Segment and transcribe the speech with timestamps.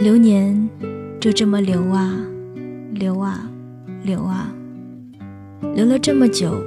[0.00, 0.68] 流年
[1.18, 2.20] 就这么流啊，
[2.92, 3.48] 流啊，
[4.02, 4.54] 流啊，
[5.74, 6.62] 流了这么久，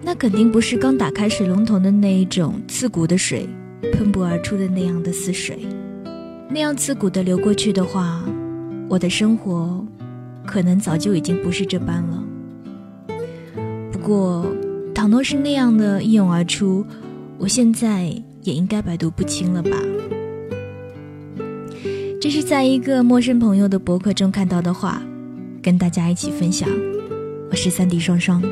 [0.00, 3.48] 那肯定不是刚打开水龙头的那一种刺骨的水
[3.92, 5.58] 喷薄而出的那样的似水，
[6.48, 8.24] 那样刺骨的流过去的话，
[8.88, 9.84] 我的生活
[10.46, 12.24] 可能早就已经不是这般了。
[13.90, 14.46] 不过，
[14.94, 16.84] 倘若是那样的一涌而出，
[17.38, 18.04] 我现在
[18.42, 19.76] 也应该百毒不侵了吧。
[22.18, 25.02] 这是在一个陌生朋友的博客中看到的话，
[25.62, 26.66] 跟大家一起分享。
[27.50, 28.42] 我是三 D 双双。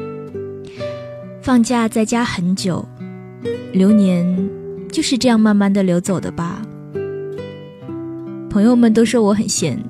[1.41, 2.87] 放假在家很久，
[3.73, 4.51] 流年
[4.93, 6.61] 就是这样慢慢的流走的吧。
[8.51, 9.83] 朋友们都说我很闲。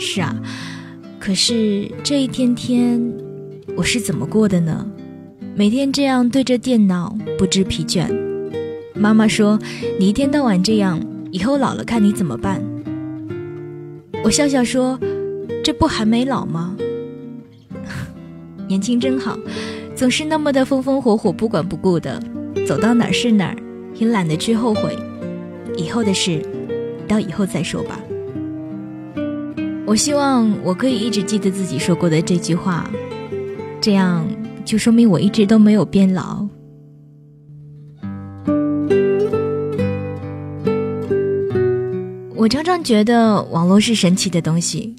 [0.00, 0.34] 是啊，
[1.20, 2.98] 可是这一天天
[3.76, 4.86] 我是怎么过的呢？
[5.54, 8.06] 每天这样对着电脑不知疲倦。
[8.94, 9.58] 妈妈说
[10.00, 10.98] 你一天到晚这样。
[11.30, 12.62] 以后老了看你怎么办？
[14.24, 14.98] 我笑笑说
[15.62, 16.74] ：“这不还没老吗？
[18.66, 19.38] 年轻真好，
[19.94, 22.20] 总是那么的风风火火，不管不顾的，
[22.66, 23.56] 走到哪儿是哪儿，
[23.96, 24.96] 也懒得去后悔。
[25.76, 26.42] 以后的事，
[27.06, 28.00] 到以后再说吧。
[29.84, 32.88] 我希望我可以一直记得自己说过的这句话，
[33.80, 34.26] 这样
[34.64, 36.44] 就说明我一直都没有变老。”
[42.38, 44.94] 我常常觉得网络是神奇的东西，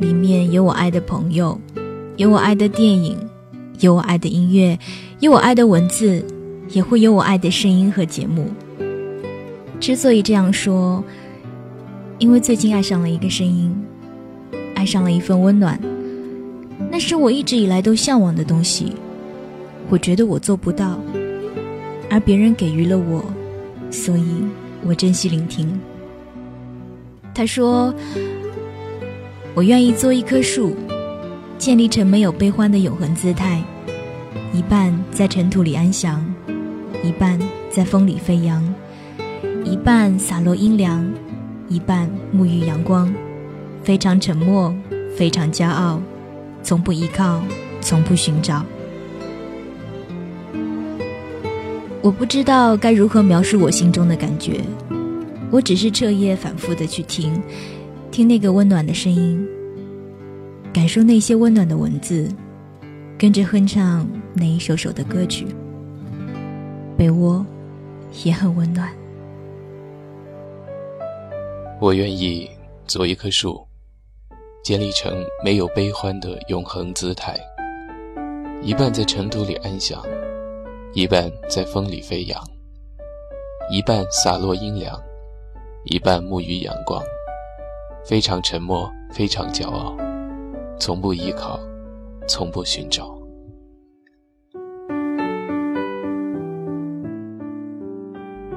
[0.00, 1.56] 里面有我爱的朋友，
[2.16, 3.16] 有我爱的电影，
[3.78, 4.76] 有我爱的音乐，
[5.20, 6.20] 有我爱的文字，
[6.70, 8.50] 也会有我爱的声音和节目。
[9.78, 11.02] 之所以这样说，
[12.18, 13.72] 因为最近爱上了一个声音，
[14.74, 15.80] 爱上了一份温暖，
[16.90, 18.92] 那是我一直以来都向往的东西。
[19.88, 20.98] 我觉得我做不到，
[22.10, 23.22] 而别人给予了我，
[23.88, 24.24] 所以
[24.84, 25.80] 我珍惜聆听。
[27.34, 27.94] 他说
[29.54, 30.76] ：“我愿意做一棵树，
[31.58, 33.62] 建立成没有悲欢的永恒姿态。
[34.52, 36.24] 一半在尘土里安详，
[37.04, 37.38] 一半
[37.70, 38.62] 在风里飞扬；
[39.64, 41.04] 一半洒落阴凉，
[41.68, 43.12] 一半沐浴阳光。
[43.82, 44.74] 非常沉默，
[45.16, 46.00] 非常骄傲，
[46.62, 47.40] 从不依靠，
[47.80, 48.62] 从不寻找。
[52.02, 54.60] 我不知道该如何描述我心中的感觉。”
[55.52, 57.42] 我只是彻夜反复的去听，
[58.12, 59.44] 听那个温暖的声音，
[60.72, 62.32] 感受那些温暖的文字，
[63.18, 65.46] 跟着哼唱那一首首的歌曲。
[66.96, 67.44] 被窝
[68.24, 68.90] 也很温暖。
[71.80, 72.48] 我愿意
[72.86, 73.60] 做一棵树，
[74.62, 75.12] 建立成
[75.44, 77.36] 没有悲欢的永恒姿态，
[78.62, 80.00] 一半在尘土里安详，
[80.92, 82.38] 一半在风里飞扬，
[83.72, 84.96] 一半洒落阴凉。
[85.84, 87.02] 一半沐浴阳光，
[88.06, 89.96] 非常沉默，非常骄傲，
[90.78, 91.58] 从不依靠，
[92.28, 93.18] 从不寻找。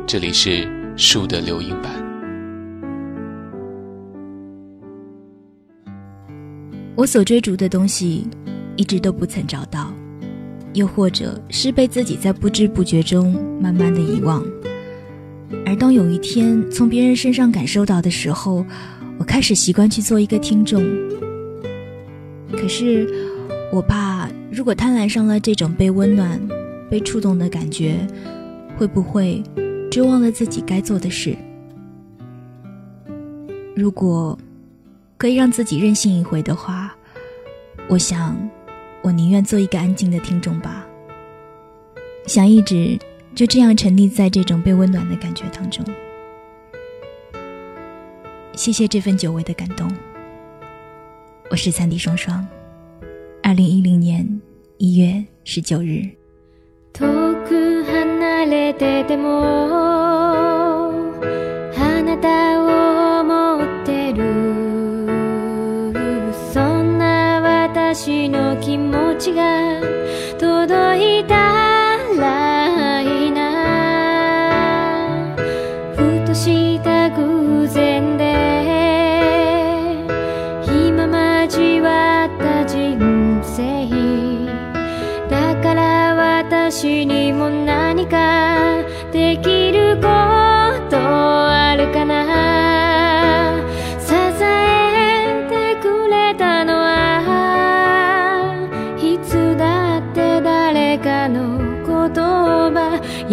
[0.05, 0.67] 这里是
[0.97, 2.03] 树的留音版。
[6.97, 8.27] 我所追逐的东西，
[8.75, 9.93] 一直都不曾找到，
[10.73, 13.31] 又或者是被自己在不知不觉中
[13.61, 14.43] 慢慢的遗忘。
[15.65, 18.65] 而当有一天从别人身上感受到的时候，
[19.17, 20.83] 我开始习惯去做一个听众。
[22.51, 23.07] 可是，
[23.71, 26.39] 我怕如果贪婪上了这种被温暖、
[26.89, 27.95] 被触动的感觉，
[28.77, 29.41] 会不会
[29.91, 31.35] 就忘了自己该做的事？
[33.75, 34.37] 如果
[35.17, 36.95] 可以让自己任性一回的话，
[37.87, 38.35] 我想，
[39.01, 40.85] 我宁愿做一个安静的听众吧。
[42.27, 42.97] 想一直。
[43.35, 45.83] 就这样沉溺在这种被温暖的感觉当中。
[48.53, 49.89] 谢谢这份久违的感动。
[51.49, 52.45] 我是三弟双双，
[53.41, 54.27] 二零一零年
[54.77, 56.01] 一月十九日。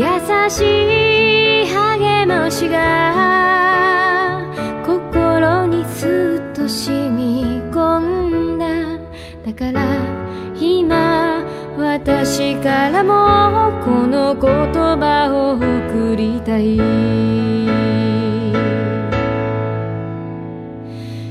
[0.01, 0.07] 優
[0.49, 4.41] しい励ましが
[4.87, 8.67] 心にすっと染み込んだ
[9.45, 9.87] だから
[10.59, 11.45] 今
[11.77, 16.77] 私からもこの言葉を送りたい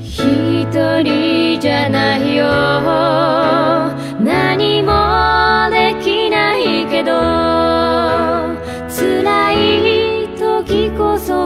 [0.00, 2.44] 一人じゃないよ
[4.22, 7.39] 何もできないけど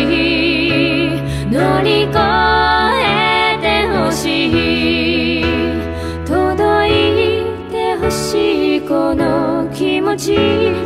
[9.76, 10.34] 気持ち